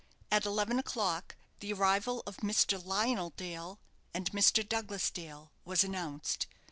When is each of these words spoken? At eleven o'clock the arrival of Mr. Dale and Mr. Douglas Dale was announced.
At 0.31 0.47
eleven 0.47 0.79
o'clock 0.79 1.35
the 1.59 1.73
arrival 1.73 2.23
of 2.25 2.37
Mr. 2.37 3.31
Dale 3.37 3.79
and 4.15 4.31
Mr. 4.31 4.67
Douglas 4.67 5.11
Dale 5.11 5.51
was 5.63 5.83
announced. 5.83 6.47